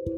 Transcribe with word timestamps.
बात 0.00 0.12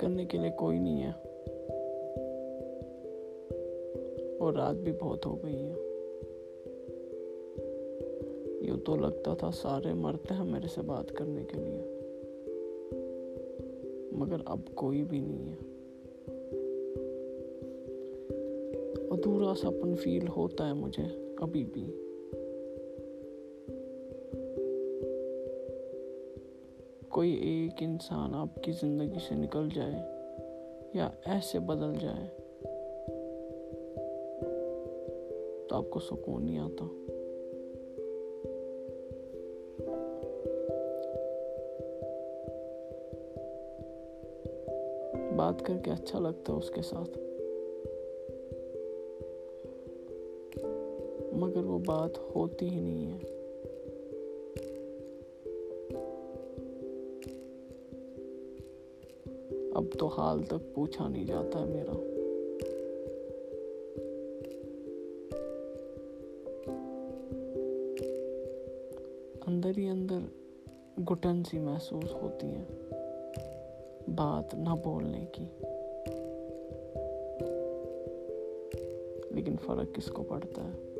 करने 0.00 0.26
के 0.26 0.38
लिए 0.38 0.50
कोई 0.50 0.78
नहीं 0.78 1.00
है। 1.00 1.12
और 4.38 4.54
रात 4.54 4.76
भी 4.76 4.92
बहुत 4.92 5.26
हो 5.26 5.40
गई 5.44 5.54
है। 5.54 5.72
यूँ 8.68 8.78
तो 8.78 8.96
लगता 8.96 9.34
था 9.34 9.50
सारे 9.50 9.94
मरते 9.94 10.34
हैं 10.34 10.44
मेरे 10.44 10.68
से 10.68 10.82
बात 10.82 11.10
करने 11.10 11.44
के 11.44 11.58
लिए। 11.58 11.78
मगर 14.18 14.44
अब 14.48 14.64
कोई 14.76 15.02
भी 15.02 15.20
नहीं 15.20 15.48
है। 15.48 15.75
अधूरा 19.16 19.54
सापन 19.54 19.94
फील 19.94 20.26
होता 20.26 20.66
है 20.66 20.74
मुझे, 20.74 21.02
अभी 21.42 21.64
भी। 21.64 21.84
कोई 27.10 27.32
एक 27.32 27.82
इंसान 27.82 28.34
आपकी 28.34 28.72
ज़िंदगी 28.72 29.18
से 29.18 29.34
निकल 29.34 29.68
जाए 29.68 30.00
या 30.96 31.12
ऐसे 31.26 31.58
बदल 31.58 31.94
जाए 31.96 32.26
तो 35.66 35.76
आपको 35.76 36.00
सुकून 36.00 36.42
नहीं 36.42 36.58
आता। 36.58 36.84
बात 45.36 45.60
करके 45.60 45.90
अच्छा 45.90 46.18
लगता 46.18 46.52
है 46.52 46.58
उसके 46.58 46.82
साथ। 46.82 47.25
मगर 51.36 51.60
वो 51.60 51.78
बात 51.78 52.32
होती 52.36 52.68
ही 52.68 52.80
नहीं 52.80 53.06
है। 53.06 53.18
अब 59.72 59.90
तो 60.00 60.06
हाल 60.06 60.42
तक 60.42 60.72
पूछा 60.76 61.08
नहीं 61.08 61.26
जाता 61.26 61.58
है 61.58 61.66
मेरा। 61.66 61.92
अंदर 69.46 69.70
ही 69.70 69.88
अंदर 69.88 70.22
घुटन 71.02 71.42
सी 71.42 71.58
महसूस 71.58 72.12
होती 72.22 72.46
है, 72.46 72.66
बात 74.10 74.54
ना 74.54 74.74
बोलने 74.74 75.26
की। 75.34 75.42
लेकिन 79.34 79.56
फ़र्क 79.56 79.92
किसको 79.94 80.22
पड़ता 80.22 80.62
है? 80.62 80.95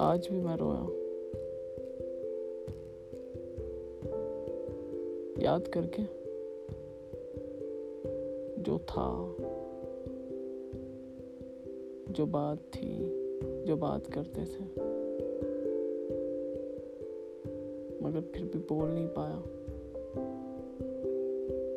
आज 0.00 0.28
भी 0.28 0.40
मैं 0.40 0.56
रोया 0.56 0.80
याद 5.42 5.68
करके 5.68 6.02
जो 8.62 8.78
था, 8.78 9.34
जो 12.12 12.26
बात 12.26 12.58
थी, 12.58 12.98
जो 13.64 13.76
बात 13.76 14.06
करते 14.06 14.40
थे, 14.40 14.64
मगर 18.04 18.20
फिर 18.20 18.44
भी 18.44 18.58
बोल 18.58 18.88
नहीं 18.88 19.08
पाया 19.08 19.42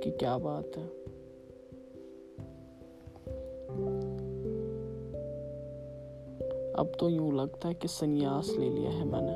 कि 0.04 0.12
क्या 0.12 0.38
बात 0.38 0.78
है। 0.78 0.99
अब 6.80 6.92
तो 7.00 7.10
यूँ 7.10 7.34
लगता 7.34 7.68
है 7.68 7.74
कि 7.74 7.88
संन्यास 7.88 8.50
ले 8.60 8.70
लिया 8.70 8.92
है 8.92 9.06
मैंने। 9.06 9.32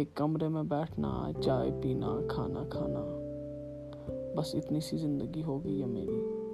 एक 0.00 0.12
कमरे 0.16 0.48
में 0.48 0.68
बैठना, 0.68 1.32
चाय 1.32 1.70
पीना, 1.70 2.06
खाना 2.06 2.64
खाना, 2.64 3.02
बस 4.36 4.52
इतनी 4.56 4.80
सी 4.80 4.96
ज़िंदगी 4.96 5.40
हो 5.42 5.58
गई 5.58 5.80
है 5.80 5.86
मेरी। 5.86 6.46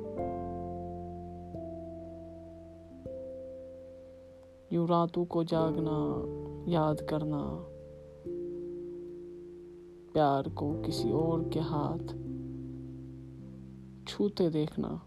यूँ 4.77 4.89
रातों 4.89 5.25
को 5.25 5.44
जागना, 5.44 5.99
याद 6.73 7.00
करना, 7.00 7.43
प्यार 10.12 10.49
को 10.49 10.83
किसी 10.83 11.11
और 11.11 11.49
के 11.49 11.61
हाथ 11.61 12.06
छूते 14.09 14.50
देखना। 14.50 15.00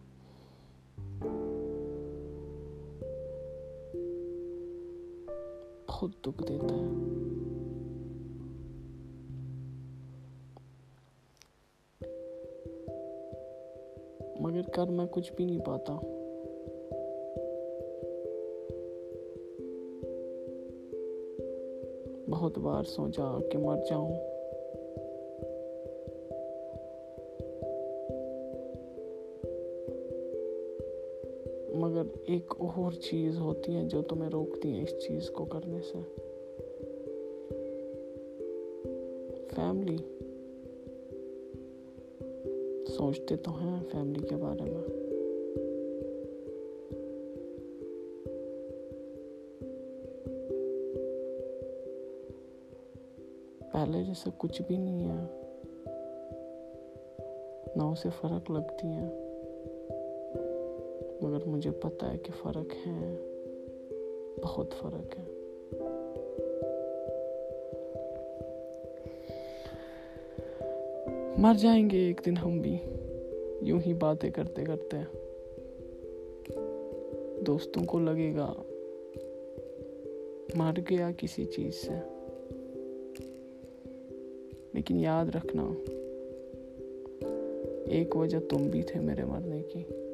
बहुत 5.95 6.11
दुख 6.23 6.35
देता 6.41 6.73
है 6.73 6.85
मगर 14.41 14.69
कर 14.69 14.89
मैं 14.89 15.07
कुछ 15.07 15.31
भी 15.33 15.45
नहीं 15.45 15.59
पाता। 15.59 15.93
बहुत 22.29 22.59
बार 22.59 22.83
सोचा 22.83 23.39
कि 23.39 23.57
मर 23.57 23.83
जाऊँ। 23.89 24.34
मगर 31.75 32.31
एक 32.31 32.61
और 32.61 32.95
चीज़ 32.95 33.37
होती 33.37 33.73
है 33.73 33.87
जो 33.87 34.01
तुम्हें 34.01 34.29
रोकती 34.29 34.71
है 34.71 34.83
इस 34.83 34.97
चीज़ 34.97 35.31
को 35.31 35.45
करने 35.45 35.81
से। 35.81 36.01
फैमिली 39.55 39.97
सोचते 42.93 43.35
तो 43.35 43.51
हैं 43.51 43.83
फैमिली 43.83 44.19
के 44.19 44.35
बारे 44.35 44.63
में। 44.63 44.83
पहले 53.73 54.03
जैसे 54.03 54.31
कुछ 54.31 54.61
भी 54.61 54.77
नहीं 54.77 55.03
है, 55.03 55.29
ना 57.77 57.91
उसे 57.91 58.09
फ़र्क 58.09 58.51
लगती 58.51 58.87
है। 58.87 59.24
मगर 61.35 61.45
मुझे 61.45 61.71
पता 61.71 62.07
है 62.07 62.17
कि 62.17 62.31
फ़र्क 62.31 62.71
है, 62.71 63.15
बहुत 64.41 64.73
फ़र्क 64.73 65.17
है। 65.17 65.35
मर 71.41 71.55
जाएँगे 71.55 72.09
एक 72.09 72.21
दिन 72.25 72.37
हम 72.37 72.61
भी, 72.61 72.79
यूँ 73.69 73.79
ही 73.81 73.93
बातें 73.93 74.31
करते 74.31 74.63
करते 74.63 74.97
दोस्तों 77.43 77.83
को 77.83 77.99
लगेगा, 77.99 78.47
मर 80.57 80.81
गया 80.89 81.11
किसी 81.11 81.45
चीज़ 81.45 81.73
से। 81.73 81.93
लेकिन 84.75 84.99
याद 84.99 85.29
रखना, 85.35 85.75
एक 87.91 88.15
वजह 88.15 88.39
तुम 88.39 88.69
भी 88.69 88.83
थे 88.83 88.99
मेरे 88.99 89.23
मरने 89.23 89.61
की। 89.61 90.04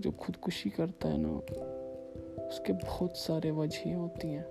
जो 0.00 0.10
खुदकुशी 0.10 0.70
करता 0.70 1.08
है 1.08 1.18
ना, 1.18 1.38
उसके 2.48 2.72
बहुत 2.72 3.16
सारे 3.16 3.50
वजह 3.50 3.94
होती 3.94 4.28
हैं। 4.28 4.44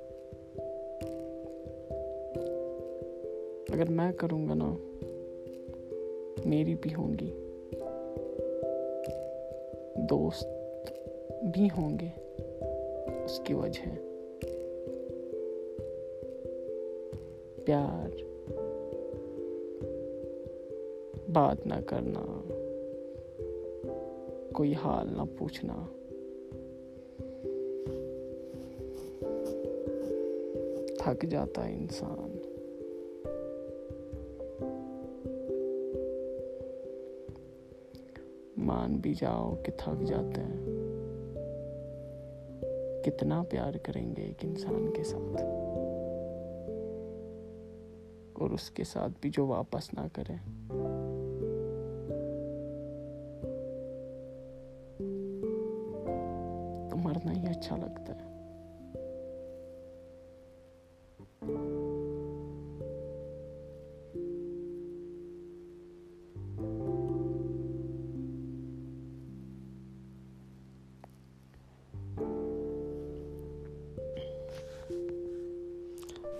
अगर 3.73 3.89
मैं 3.89 4.13
करूँगा 4.13 4.53
ना, 4.57 4.77
मेरी 6.49 6.75
भी 6.75 6.89
होंगी। 6.89 7.33
दोस्त 10.05 10.47
भी 11.43 11.67
होंगे, 11.67 12.11
उसकी 13.25 13.53
वजह। 13.53 13.81
प्यार। 17.65 18.27
बात 21.29 21.67
ना 21.67 21.81
करना। 21.81 22.43
कोई 24.57 24.73
हाल 24.73 25.07
ना 25.09 25.25
पूछना। 25.25 25.73
थक 31.05 31.25
जाता 31.25 31.67
इंसान। 31.67 32.39
मान 38.65 39.01
भी 39.01 39.13
जाओ 39.13 39.55
कि 39.55 39.71
थक 39.71 40.03
जाते 40.03 40.41
हैं। 40.41 40.65
कितना 43.05 43.43
प्यार 43.43 43.77
करेंगे 43.77 44.21
एक 44.21 44.43
इंसान 44.43 44.87
के 44.87 45.03
साथ। 45.03 45.43
और 48.41 48.53
उसके 48.53 48.83
साथ 48.83 49.09
भी 49.09 49.29
जो 49.29 49.47
वापस 49.47 49.89
ना 49.93 50.07
करें। 50.07 50.39
ही 57.37 57.47
अच्छा 57.47 57.75
लगता 57.75 58.13
है 58.13 58.25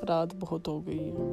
रात 0.04 0.36
बहुत 0.36 0.68
हो 0.68 0.80
गई 0.82 0.98
है। 0.98 1.26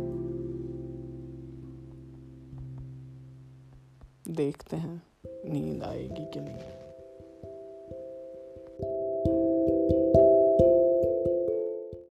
देखते 4.28 4.76
हैं 4.76 5.02
नींद 5.26 5.82
आएगी 5.82 6.24
कि 6.24 6.40
नहीं। 6.40 6.83